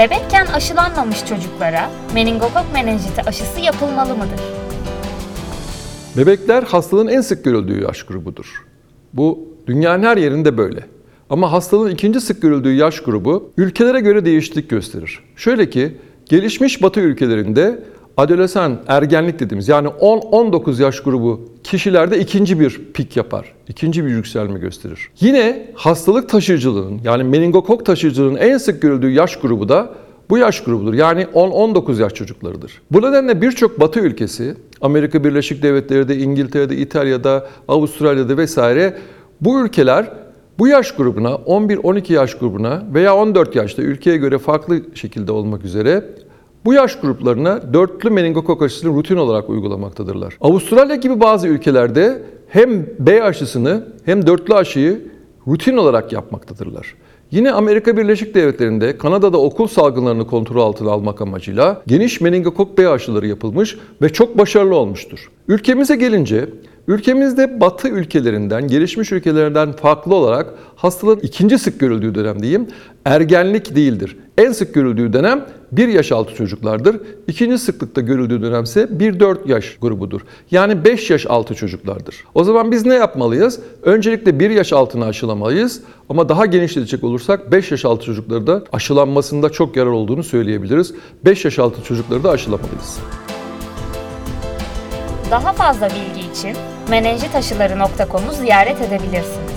Bebekken 0.00 0.46
aşılanmamış 0.46 1.26
çocuklara 1.26 1.90
meningokok 2.14 2.64
menenjiti 2.72 3.22
aşısı 3.22 3.60
yapılmalı 3.60 4.14
mıdır? 4.14 4.40
Bebekler 6.16 6.62
hastalığın 6.62 7.08
en 7.08 7.20
sık 7.20 7.44
görüldüğü 7.44 7.82
yaş 7.82 8.02
grubudur. 8.02 8.66
Bu 9.12 9.48
dünyanın 9.66 10.02
her 10.02 10.16
yerinde 10.16 10.58
böyle. 10.58 10.86
Ama 11.30 11.52
hastalığın 11.52 11.90
ikinci 11.90 12.20
sık 12.20 12.42
görüldüğü 12.42 12.72
yaş 12.72 13.00
grubu 13.00 13.52
ülkelere 13.56 14.00
göre 14.00 14.24
değişiklik 14.24 14.70
gösterir. 14.70 15.20
Şöyle 15.36 15.70
ki 15.70 15.96
gelişmiş 16.26 16.82
batı 16.82 17.00
ülkelerinde 17.00 17.84
adolesan, 18.16 18.78
ergenlik 18.88 19.40
dediğimiz 19.40 19.68
yani 19.68 19.88
10-19 19.88 20.82
yaş 20.82 21.00
grubu 21.00 21.48
kişilerde 21.64 22.20
ikinci 22.20 22.60
bir 22.60 22.80
pik 22.94 23.16
yapar. 23.16 23.52
ikinci 23.68 24.04
bir 24.04 24.10
yükselme 24.10 24.58
gösterir. 24.58 25.08
Yine 25.20 25.66
hastalık 25.74 26.28
taşıyıcılığının 26.28 27.00
yani 27.04 27.24
meningokok 27.24 27.86
taşıyıcılığının 27.86 28.36
en 28.36 28.58
sık 28.58 28.82
görüldüğü 28.82 29.10
yaş 29.10 29.36
grubu 29.36 29.68
da 29.68 29.94
bu 30.30 30.38
yaş 30.38 30.64
grubudur. 30.64 30.94
Yani 30.94 31.22
10-19 31.22 32.00
yaş 32.00 32.14
çocuklarıdır. 32.14 32.82
Bu 32.90 33.02
nedenle 33.02 33.42
birçok 33.42 33.80
batı 33.80 34.00
ülkesi, 34.00 34.54
Amerika 34.80 35.24
Birleşik 35.24 35.62
Devletleri'de, 35.62 36.16
İngiltere'de, 36.16 36.76
İtalya'da, 36.76 37.46
Avustralya'da 37.68 38.36
vesaire 38.36 38.96
bu 39.40 39.64
ülkeler 39.64 40.12
bu 40.58 40.68
yaş 40.68 40.92
grubuna, 40.92 41.28
11-12 41.28 42.12
yaş 42.12 42.34
grubuna 42.34 42.82
veya 42.94 43.16
14 43.16 43.56
yaşta 43.56 43.82
ülkeye 43.82 44.16
göre 44.16 44.38
farklı 44.38 44.80
şekilde 44.94 45.32
olmak 45.32 45.64
üzere 45.64 46.04
bu 46.64 46.74
yaş 46.74 47.00
gruplarına 47.00 47.74
dörtlü 47.74 48.10
meningokok 48.10 48.62
aşısını 48.62 48.96
rutin 48.96 49.16
olarak 49.16 49.50
uygulamaktadırlar. 49.50 50.36
Avustralya 50.40 50.96
gibi 50.96 51.20
bazı 51.20 51.48
ülkelerde 51.48 52.22
hem 52.48 52.86
B 52.98 53.22
aşısını 53.22 53.84
hem 54.04 54.26
dörtlü 54.26 54.54
aşıyı 54.54 55.10
rutin 55.46 55.76
olarak 55.76 56.12
yapmaktadırlar. 56.12 56.94
Yine 57.30 57.52
Amerika 57.52 57.96
Birleşik 57.96 58.34
Devletleri'nde 58.34 58.98
Kanada'da 58.98 59.38
okul 59.38 59.66
salgınlarını 59.66 60.26
kontrol 60.26 60.60
altına 60.62 60.90
almak 60.90 61.20
amacıyla 61.20 61.82
geniş 61.86 62.20
meningokok 62.20 62.78
B 62.78 62.88
aşıları 62.88 63.26
yapılmış 63.26 63.78
ve 64.02 64.08
çok 64.08 64.38
başarılı 64.38 64.74
olmuştur. 64.74 65.30
Ülkemize 65.48 65.96
gelince 65.96 66.48
ülkemizde 66.88 67.60
batı 67.60 67.88
ülkelerinden, 67.88 68.68
gelişmiş 68.68 69.12
ülkelerden 69.12 69.72
farklı 69.72 70.14
olarak 70.14 70.54
hastalığın 70.76 71.20
ikinci 71.22 71.58
sık 71.58 71.80
görüldüğü 71.80 72.14
dönem 72.14 72.42
diyeyim, 72.42 72.68
ergenlik 73.04 73.76
değildir. 73.76 74.16
En 74.38 74.52
sık 74.52 74.74
görüldüğü 74.74 75.12
dönem 75.12 75.46
1 75.72 75.88
yaş 75.88 76.12
altı 76.12 76.34
çocuklardır. 76.34 77.00
İkinci 77.26 77.58
sıklıkta 77.58 78.00
görüldüğü 78.00 78.42
dönemse 78.42 78.80
1-4 78.82 79.36
yaş 79.48 79.76
grubudur. 79.80 80.20
Yani 80.50 80.84
5 80.84 81.10
yaş 81.10 81.26
altı 81.26 81.54
çocuklardır. 81.54 82.24
O 82.34 82.44
zaman 82.44 82.72
biz 82.72 82.86
ne 82.86 82.94
yapmalıyız? 82.94 83.60
Öncelikle 83.82 84.40
1 84.40 84.50
yaş 84.50 84.72
altını 84.72 85.04
aşılamalıyız. 85.04 85.80
Ama 86.08 86.28
daha 86.28 86.46
genişletecek 86.46 87.04
olursak 87.04 87.52
5 87.52 87.70
yaş 87.70 87.84
altı 87.84 88.04
çocukları 88.06 88.46
da 88.46 88.64
aşılanmasında 88.72 89.50
çok 89.50 89.76
yarar 89.76 89.90
olduğunu 89.90 90.22
söyleyebiliriz. 90.22 90.94
5 91.24 91.44
yaş 91.44 91.58
altı 91.58 91.82
çocukları 91.82 92.24
da 92.24 92.30
aşılamalıyız. 92.30 92.98
Daha 95.30 95.52
fazla 95.52 95.88
bilgi 95.88 96.30
için 96.30 96.56
menenjitaşıları.com'u 96.90 98.32
ziyaret 98.32 98.80
edebilirsiniz. 98.80 99.49